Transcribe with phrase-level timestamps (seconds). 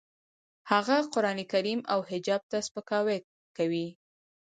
[0.71, 3.17] هغه قرانکریم او حجاب ته سپکاوی
[3.57, 3.87] کوي